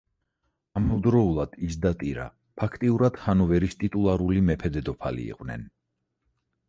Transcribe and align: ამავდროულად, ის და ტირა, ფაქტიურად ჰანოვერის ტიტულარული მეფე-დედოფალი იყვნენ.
ამავდროულად, 0.79 1.51
ის 1.67 1.77
და 1.83 1.91
ტირა, 2.03 2.25
ფაქტიურად 2.61 3.19
ჰანოვერის 3.27 3.77
ტიტულარული 3.85 4.43
მეფე-დედოფალი 4.51 5.31
იყვნენ. 5.35 5.71